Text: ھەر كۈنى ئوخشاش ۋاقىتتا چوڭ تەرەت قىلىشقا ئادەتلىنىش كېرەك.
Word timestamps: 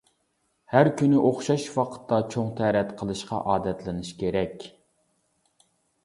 ھەر 0.75 0.87
كۈنى 1.01 1.17
ئوخشاش 1.25 1.65
ۋاقىتتا 1.73 2.17
چوڭ 2.35 2.47
تەرەت 2.59 2.93
قىلىشقا 3.01 3.41
ئادەتلىنىش 3.51 4.09
كېرەك. 4.23 4.65